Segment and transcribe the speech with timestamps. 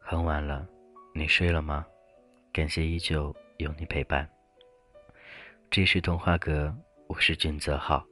[0.00, 0.66] 很晚了，
[1.14, 1.86] 你睡了吗？
[2.50, 4.28] 感谢依旧有你陪伴。
[5.70, 6.74] 这是童话阁，
[7.08, 8.04] 我是君泽浩。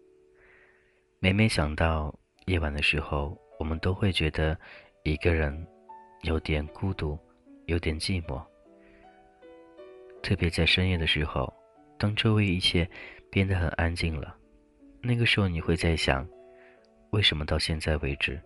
[1.18, 4.56] 每每想到夜晚的时候，我们都会觉得
[5.04, 5.66] 一个人
[6.26, 7.16] 有点孤独，
[7.66, 8.44] 有点寂寞。
[10.24, 11.52] 特别在深夜的时候，
[11.96, 12.88] 当周围一切
[13.30, 14.36] 变得很安静了，
[15.00, 16.28] 那个时候你会在想：
[17.10, 18.42] 为什么到现在为止，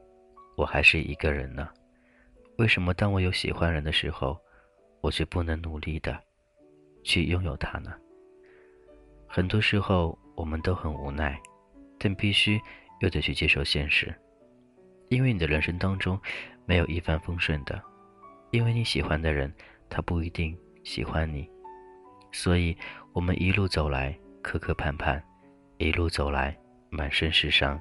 [0.59, 1.71] 我还是一个人呢？
[2.59, 4.39] 为什么当我有喜欢人的时候，
[5.01, 6.23] 我却不能努力的
[7.03, 7.95] 去拥有他呢？
[9.27, 11.41] 很多时候我们都很无奈，
[11.99, 12.61] 但必须
[13.01, 14.15] 又得去接受现实，
[15.09, 16.21] 因为你的人生当中
[16.71, 17.83] 没有一帆风顺的，
[18.53, 19.53] 因为你喜欢的人
[19.89, 21.51] 他不一定喜欢你，
[22.31, 22.77] 所以
[23.13, 25.21] 我们一路走来磕磕绊绊，
[25.79, 26.57] 一路走来
[26.89, 27.77] 满身是伤，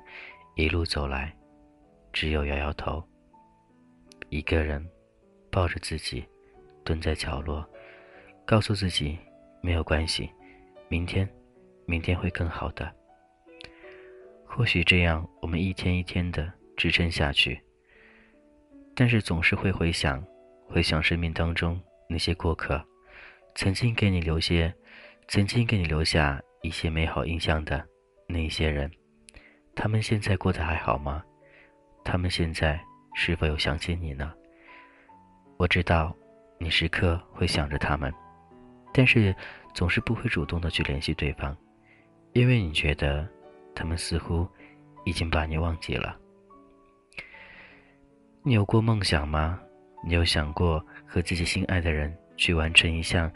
[0.55, 1.31] 一路走来
[2.11, 3.07] 只有摇摇头。
[4.29, 4.83] 一个人
[5.51, 6.25] 抱着自己，
[6.83, 7.63] 蹲在角落，
[8.43, 9.15] 告诉自己
[9.61, 10.27] 没有关系，
[10.87, 11.29] 明天，
[11.85, 12.91] 明天会更好的。
[14.47, 17.61] 或许这样，我们一天一天的支撑下去。
[18.99, 20.21] 但是总是会回想，
[20.67, 22.85] 回想生命当中那些过客，
[23.55, 24.75] 曾经给你留些，
[25.29, 27.81] 曾经给你留下一些美好印象的
[28.27, 28.91] 那些人，
[29.73, 31.23] 他们现在过得还好吗？
[32.03, 32.77] 他们现在？
[33.15, 34.33] 是否有想起你呢？
[35.57, 36.13] 我知道，
[36.57, 38.13] 你时刻会想着他们，
[38.93, 39.33] 但是
[39.73, 41.55] 总是不会主动的去联系对方，
[42.33, 43.25] 因为你觉得
[43.73, 44.45] 他们似乎
[45.05, 46.19] 已经把你忘记了。
[48.41, 49.59] 你有过梦想吗？
[50.01, 53.29] 你有想过和自己心爱的人去完成一项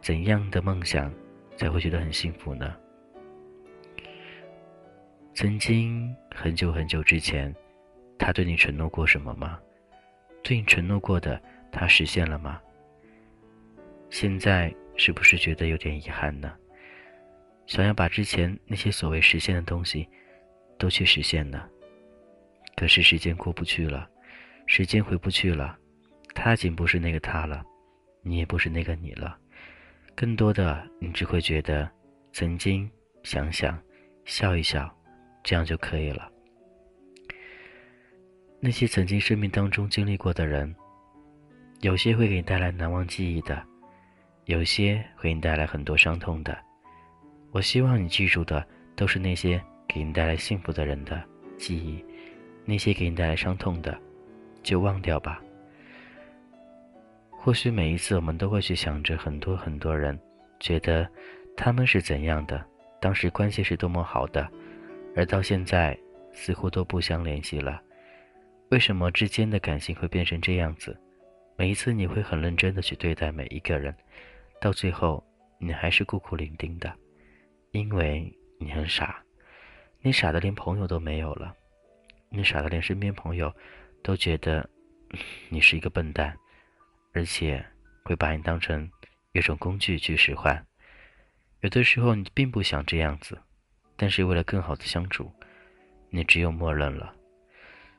[0.00, 1.14] 怎样的梦想
[1.56, 2.74] 才会觉得很幸福呢？
[5.32, 7.54] 曾经很久很久之前。
[8.18, 9.58] 他对你承诺过什么吗？
[10.44, 11.40] 对你承诺过的，
[11.72, 12.60] 他实现了吗？
[14.10, 16.52] 现在是不是觉得有点遗憾呢？
[17.66, 20.08] 想要把之前那些所谓实现的东西，
[20.78, 21.68] 都去实现呢？
[22.76, 24.08] 可是时间过不去了，
[24.66, 25.76] 时间回不去了，
[26.34, 27.64] 他已经不是那个他了，
[28.22, 29.36] 你也不是那个你了，
[30.14, 31.90] 更多的你只会觉得，
[32.32, 32.90] 曾经
[33.22, 33.78] 想想，
[34.24, 34.90] 笑一笑，
[35.42, 36.30] 这样就可以了。
[38.60, 40.74] 那些曾经生命当中经历过的人，
[41.80, 43.60] 有些会给你带来难忘记忆的，
[44.44, 46.56] 有些会给你带来很多伤痛的。
[47.50, 51.22] 我希望你记住的都是那些给你带来幸福的人的
[51.58, 52.02] 记忆，
[52.64, 54.00] 那些给你带来伤痛的，
[54.62, 55.42] 就忘掉吧。
[57.30, 60.18] 或许每一次我们都会去想着很多很多人，
[60.60, 61.08] 觉得
[61.56, 62.64] 他们是怎样的，
[63.00, 64.48] 当时关系是多么好的，
[65.16, 65.98] 而到现在
[66.32, 67.82] 似乎都不相联系了。
[68.70, 70.96] 为什么之间的感情会变成这样子？
[71.56, 73.94] 每一次你会很认真的去对待每一个人，
[74.60, 75.22] 到最后
[75.58, 76.90] 你还是孤苦伶仃的，
[77.72, 79.22] 因为你很傻，
[80.00, 81.54] 你傻的连朋友都没有了，
[82.30, 83.52] 你傻的连身边朋友
[84.02, 84.68] 都觉得
[85.48, 86.36] 你是一个笨蛋，
[87.12, 87.64] 而且
[88.02, 88.90] 会把你当成
[89.32, 90.66] 一种工具去使唤。
[91.60, 93.38] 有的时候你并不想这样子，
[93.96, 95.32] 但是为了更好的相处，
[96.10, 97.14] 你只有默认了。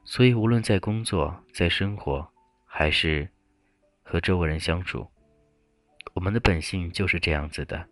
[0.04, 2.30] 所以，无论在工作、在生活，
[2.66, 3.30] 还是
[4.04, 5.10] 和周围人相处，
[6.14, 7.88] 我们的本性就是这样子的。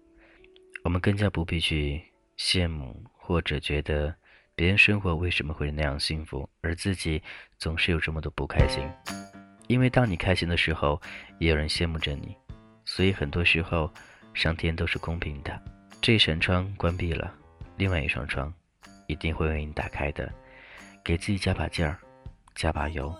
[0.83, 2.03] 我们更加不必去
[2.38, 4.13] 羡慕，或者觉得
[4.61, 7.19] 别人生活为什么会那样幸福，而自己
[7.57, 8.88] 总是有这么多不开心。
[9.66, 11.01] 因为当你开心的时候，
[11.39, 12.38] 也有人羡慕着你。
[12.85, 13.91] 所以，很多时候，
[14.35, 15.59] 上天都是公平的。
[15.99, 17.33] 这一扇窗关闭了，
[17.75, 18.53] 另外一扇窗
[19.07, 20.31] 一定会为你打开的。
[21.03, 21.97] 给自己加把劲儿，
[22.53, 23.11] 加把油，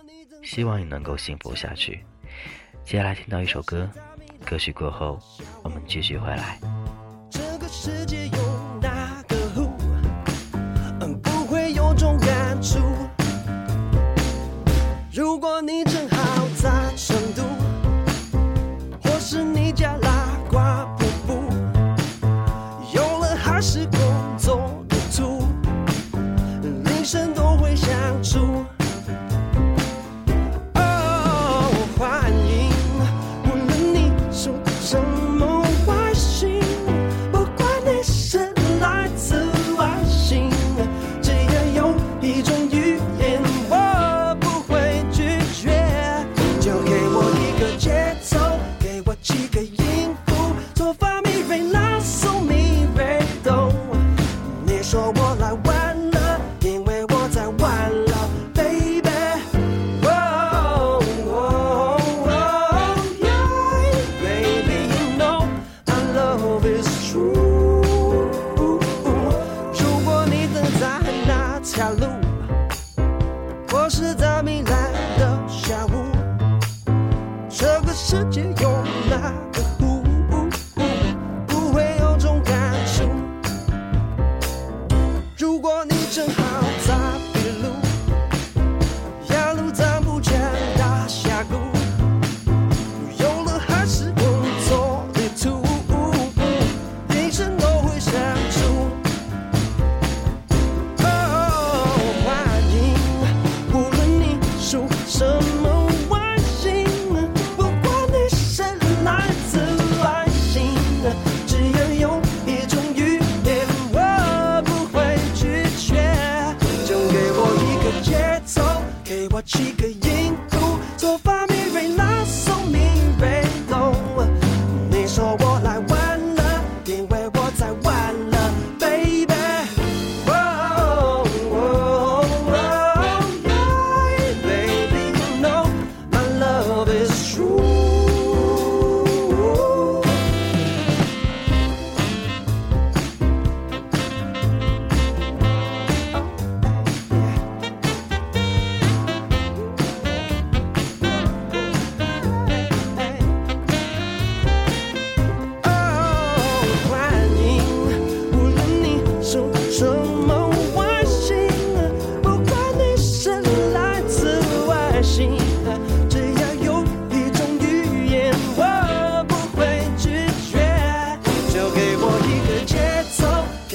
[0.44, 2.04] 希望你能够幸福下去。
[2.84, 3.90] 接下来听到一首歌，
[4.46, 5.18] 歌曲过后，
[5.64, 6.60] 我们继续回来。
[7.28, 8.28] 这个世界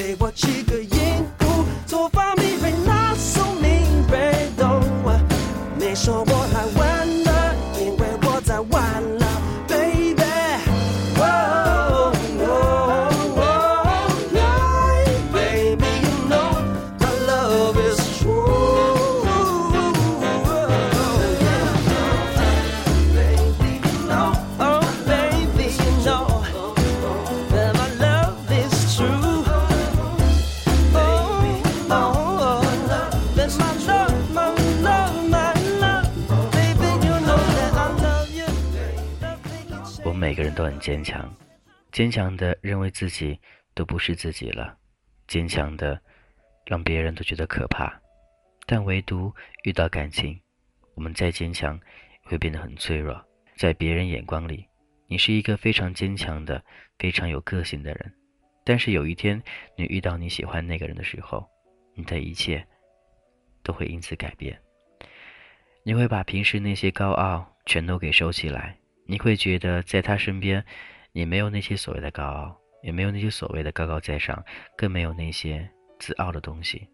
[0.08, 0.97] 给我几个
[40.18, 41.32] 每个人都很坚强，
[41.92, 43.40] 坚强的认为自己
[43.76, 44.76] 都不是自己了，
[45.28, 46.02] 坚强的
[46.66, 47.94] 让别人都觉得可怕。
[48.66, 49.32] 但唯独
[49.64, 50.40] 遇到感情，
[50.96, 51.80] 我们再坚强
[52.24, 53.24] 也会变得很脆弱。
[53.56, 54.66] 在别人眼光里，
[55.06, 56.64] 你是一个非常坚强的、
[56.98, 58.14] 非常有个性的人。
[58.64, 59.42] 但是有一天，
[59.76, 61.48] 你遇到你喜欢那个人的时候，
[61.94, 62.66] 你的一切
[63.62, 64.60] 都会因此改变。
[65.84, 68.77] 你会把平时那些高傲全都给收起来，
[69.08, 70.64] 你会觉得在他身边，
[71.14, 74.44] 你没有那些所谓的高傲，也没有那些所谓的高高在上，
[74.76, 75.68] 更没有那些
[75.98, 76.88] 自傲的东西。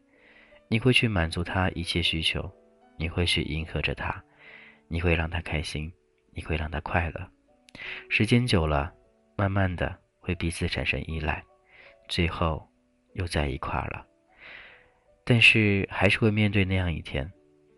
[0.69, 2.51] 你会去满足他一切需求，
[2.97, 4.23] 你会去迎合着他，
[4.87, 5.91] 你会让他开心，
[6.33, 7.27] 你会让他快乐。
[8.09, 8.93] 时间久了，
[9.35, 11.43] 慢慢的会彼此产生依赖，
[12.07, 12.69] 最后
[13.13, 14.05] 又在一块儿了。
[15.25, 17.31] 但是还是会面对那样一天，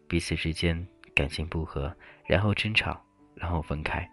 [0.10, 1.96] 彼此之间感情不和，
[2.28, 3.02] 然后争吵，
[3.36, 4.06] 然后分开。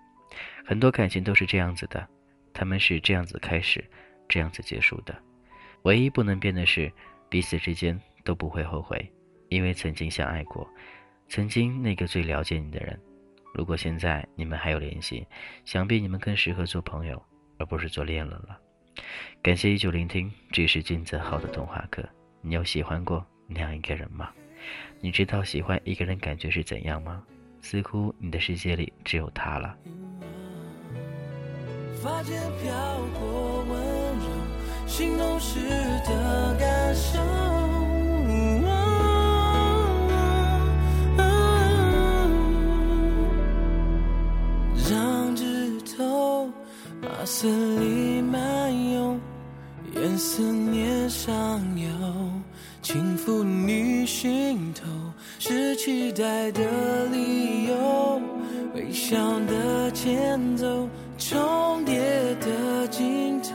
[0.64, 2.06] 很多感情都是这样子的，
[2.52, 3.84] 他们是这样子开始，
[4.28, 5.14] 这样子结束的。
[5.82, 6.90] 唯一不能变的是，
[7.28, 9.10] 彼此之间都不会后悔，
[9.48, 10.68] 因为曾经相爱过，
[11.28, 12.98] 曾经那个最了解你的人。
[13.54, 15.26] 如果现在你们还有联系，
[15.64, 17.22] 想必你们更适合做朋友，
[17.58, 18.58] 而不是做恋人了。
[19.42, 22.08] 感谢依旧聆听，这是金泽浩的童话课。
[22.40, 24.32] 你有喜欢过那样一个人吗？
[25.00, 27.24] 你知道喜欢一个人感觉是怎样吗？
[27.60, 29.76] 似乎你的世界里只有他了。
[32.02, 32.72] 发间飘
[33.20, 33.78] 过温
[34.18, 34.26] 柔，
[34.88, 35.60] 心动时
[36.04, 37.20] 的感受。
[44.90, 46.50] 让指头
[47.00, 47.46] 把思
[47.78, 49.16] 里漫游，
[49.94, 51.88] 沿思念上游，
[52.82, 54.82] 轻抚你心头，
[55.38, 58.20] 是期待的理由，
[58.74, 59.16] 微笑
[59.46, 60.88] 的前奏，
[61.28, 62.00] 重叠
[62.40, 63.50] 的镜头，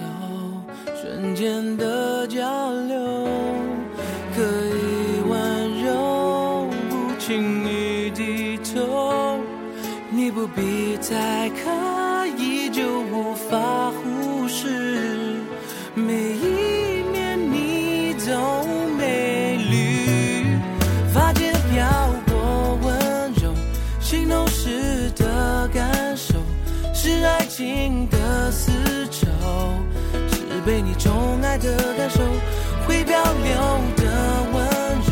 [0.95, 3.27] 瞬间的交流，
[4.33, 9.37] 可以温柔，不轻易低头，
[10.09, 12.06] 你不必再看
[31.43, 32.19] 爱的感受，
[32.87, 33.53] 会漂流
[33.97, 34.03] 的
[34.53, 34.55] 温
[35.07, 35.11] 柔，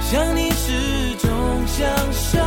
[0.00, 1.28] 想你始终
[1.66, 2.38] 享受。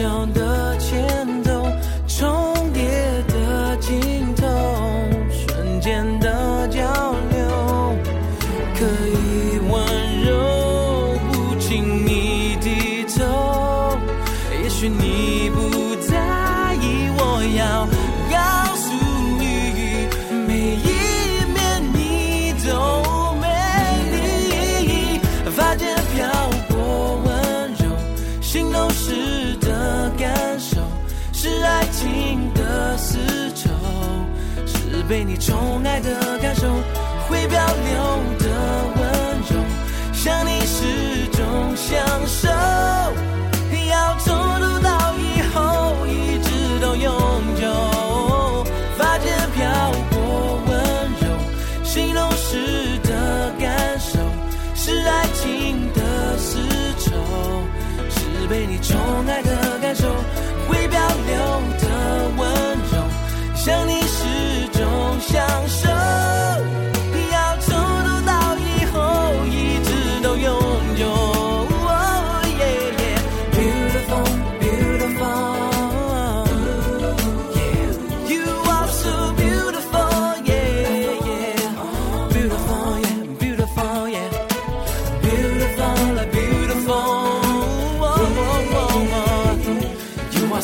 [0.00, 0.49] 样的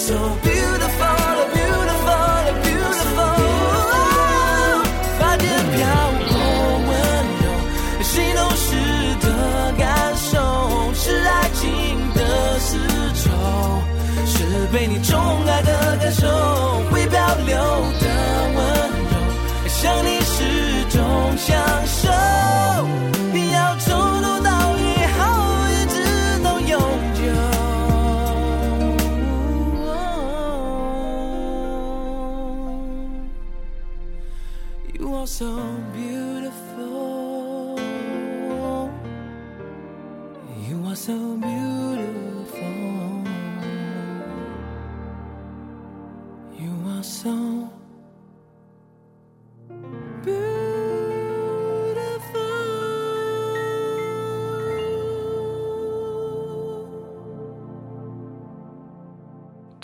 [0.07, 0.46] so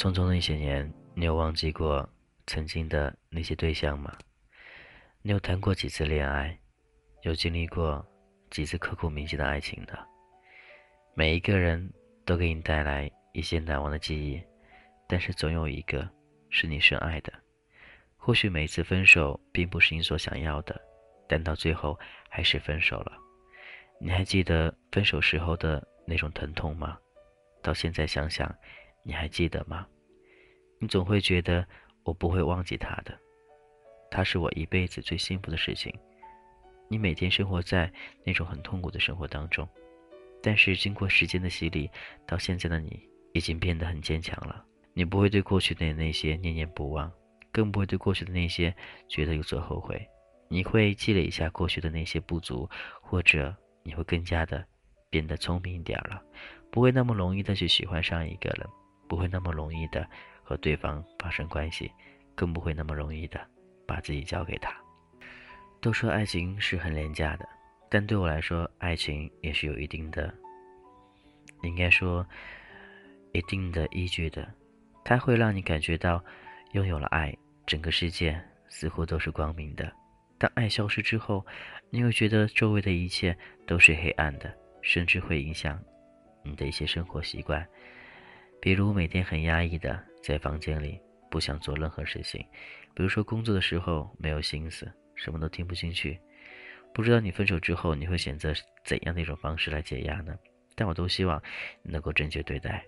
[0.02, 2.09] 匆匆的一些年，你有忘记过
[2.49, 4.12] 曾经的那些对象吗？
[5.23, 6.59] 你有谈过几次恋爱？
[7.21, 8.04] 有经历过
[8.50, 9.97] 几次刻骨铭心的爱情呢？
[11.14, 11.88] 每一个人
[12.25, 14.42] 都给你带来一些难忘的记忆，
[15.06, 16.11] 但是总有一个
[16.50, 17.32] 是你深爱的。
[18.16, 20.80] 或许每一次分手并不是你所想要的，
[21.28, 21.97] 但到最后
[22.28, 23.12] 还是分手了。
[24.00, 26.99] 你还记得分手时候的那种疼痛吗？
[27.62, 28.52] 到现在想想，
[29.04, 29.87] 你还记得吗？
[30.83, 31.65] 你总会觉得
[32.03, 33.17] 我不会忘记他的，
[34.11, 35.97] 他是我一辈子最幸福的事情。
[36.89, 37.89] 你每天生活在
[38.25, 39.67] 那种很痛苦的生活当中，
[40.43, 41.89] 但是经过时间的洗礼，
[42.27, 43.01] 到现在的你
[43.33, 44.65] 已经变得很坚强了。
[44.93, 47.09] 你不会对过去的那些念念不忘，
[47.53, 48.75] 更不会对过去的那些
[49.07, 50.05] 觉得有所后悔。
[50.49, 52.69] 你会积累一下过去的那些不足，
[53.01, 54.67] 或者你会更加的
[55.09, 56.21] 变得聪明一点了，
[56.73, 58.69] 不会那么容易的去喜欢上一个人，
[59.09, 60.05] 不会那么容易的
[60.42, 61.90] 和对方发生关系，
[62.34, 63.40] 更不会那么容易的
[63.87, 64.75] 把自己交给他。
[65.80, 67.49] 都说爱情是很廉价的，
[67.90, 70.32] 但对我来说，爱情也是有一定的，
[71.62, 72.26] 应该说
[73.32, 74.49] 一定的依据的。
[75.04, 76.25] 它会让你感觉到，
[76.72, 79.92] 拥有了爱，整个世界似乎都是光明的。
[80.38, 81.44] 当爱消失之后，
[81.90, 85.82] 你会觉得周围的一切都是黑暗的，甚至会影响
[86.44, 87.66] 你的一些生活习惯。
[88.61, 91.00] 比如每天很压抑的在房间里，
[91.31, 92.41] 不想做任何事情；
[92.95, 96.19] 比如说工作的时候没有心思，什么都听不进去。
[96.95, 98.52] 不知道你分手之后，你会选择
[98.85, 100.37] 怎样的一种方式来解压呢？
[100.75, 101.43] 但我都希望
[101.83, 102.85] 能够正确对待，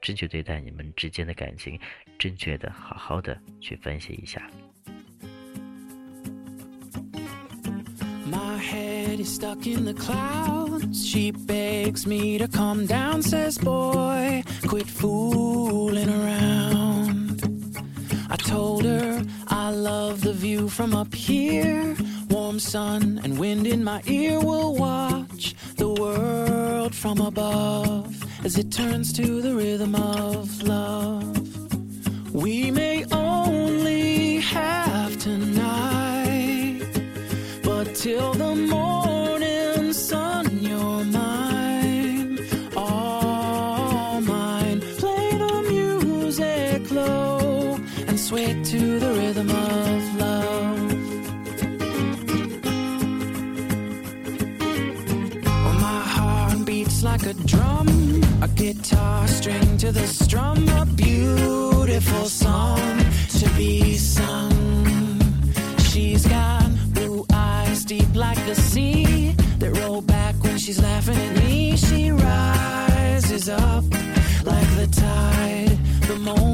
[0.00, 1.78] 正确对待你们之间的感情，
[2.18, 4.50] 正确的、好好的去分析一下。
[8.32, 11.06] My head is stuck in the clouds.
[11.06, 17.42] She begs me to calm down, says, Boy, quit fooling around.
[18.30, 21.94] I told her I love the view from up here.
[22.30, 28.72] Warm sun and wind in my ear will watch the world from above as it
[28.72, 31.36] turns to the rhythm of love.
[32.32, 32.91] We may
[56.92, 57.88] beats like a drum,
[58.42, 62.98] a guitar string to the strum, a beautiful song
[63.38, 65.20] to be sung.
[65.90, 71.36] She's got blue eyes deep like the sea that roll back when she's laughing at
[71.36, 71.76] me.
[71.76, 73.84] She rises up
[74.44, 76.51] like the tide the moment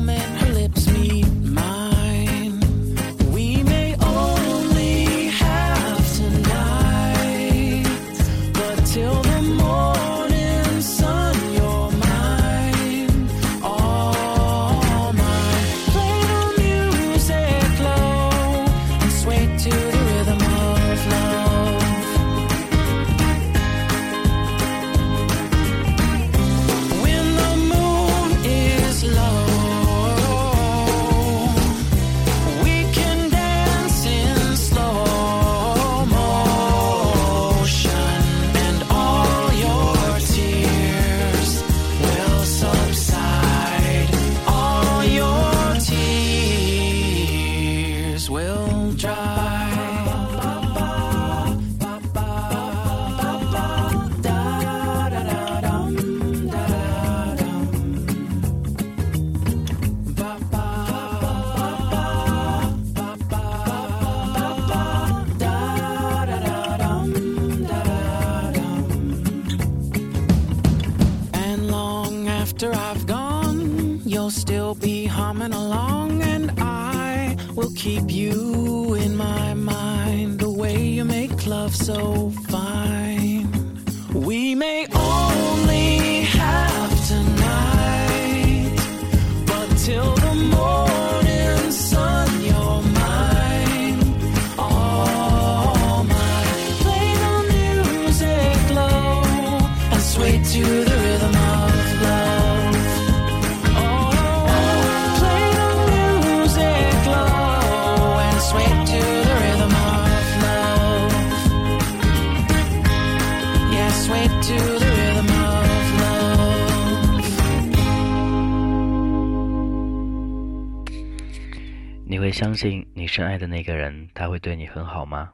[122.39, 125.33] 相信你深爱的那个人，他会对你很好吗？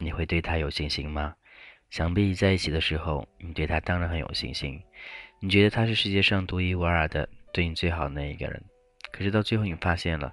[0.00, 1.34] 你会对他有信心吗？
[1.90, 4.82] 想必在一起的时候，你对他当然很有信心，
[5.38, 8.64] 你觉得他是世界上独一无二的，对你最好的那一个人。
[9.12, 10.32] 可是到最后，你发现了，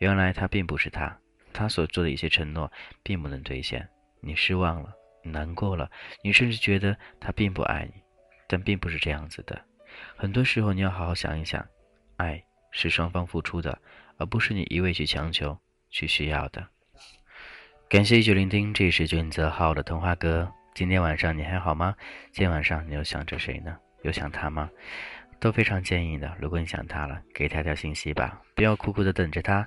[0.00, 1.18] 原来他并不是他，
[1.54, 2.70] 他所做的一些承诺
[3.02, 3.88] 并不能兑现，
[4.20, 5.90] 你失望了，你难过了，
[6.22, 8.02] 你甚至觉得他并不爱你，
[8.46, 9.64] 但并不是这样子的。
[10.14, 11.66] 很多时候，你要好好想一想，
[12.18, 13.80] 爱是双方付出的，
[14.18, 15.58] 而不是你一味去强求、
[15.90, 16.66] 去需要的。
[17.88, 20.50] 感谢一直聆听，这是俊泽浩的童话歌。
[20.74, 21.94] 今天晚上你还好吗？
[22.32, 23.76] 今天晚上你又想着谁呢？
[24.02, 24.68] 有想他吗？
[25.38, 26.34] 都非常建议的。
[26.40, 29.66] 如果你想他了，给他条信息吧，不要苦苦的等着他。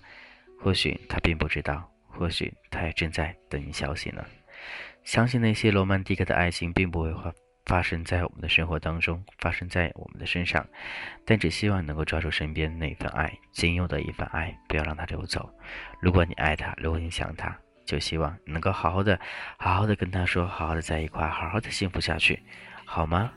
[0.59, 4.25] 或许他并不知道，或许他也正在等你消息呢。
[5.03, 7.33] 相信那些罗曼蒂克的爱情并不会发
[7.67, 10.65] 发生在我们的生活当中，发生在我们的身上，
[11.25, 15.47] 但只希望能够抓住身边那份爱，仅有的一份爱，不要让它流走。
[15.99, 19.19] 如果你爱他，如果你想他，就希望你能够好好的、
[19.57, 22.41] 好好的跟他说，好好的在一块，好好的幸福下去，
[22.85, 23.31] 好吗？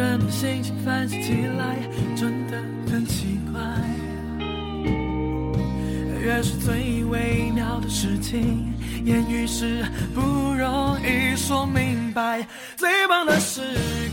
[0.00, 1.76] 人的心情反射起来，
[2.16, 2.56] 真的
[2.90, 3.60] 很奇怪。
[6.22, 8.72] 越是最微妙的事情，
[9.04, 9.84] 言语是
[10.14, 10.22] 不
[10.54, 12.46] 容易说明白。
[12.78, 13.60] 最棒的时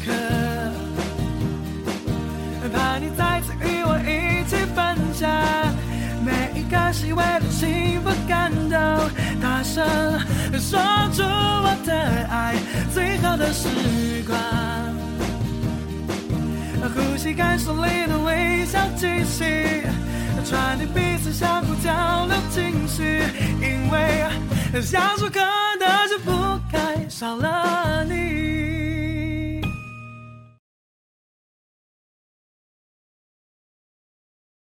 [0.06, 0.12] 刻。
[2.74, 5.32] 怕你再次与我一起分享
[6.22, 8.78] 每一个细微的幸福感动，
[9.42, 9.88] 大声
[10.60, 10.78] 说
[11.14, 11.94] 出我的
[12.30, 12.56] 爱，
[12.94, 13.70] 最好的时
[14.28, 14.97] 光。
[16.98, 19.44] 呼吸，感受你的微笑气息，
[20.44, 23.22] 传递彼此相互交流情绪，
[23.62, 24.26] 因为
[24.82, 25.40] 相处可
[25.80, 26.32] 能就不
[26.72, 28.67] 该少了你。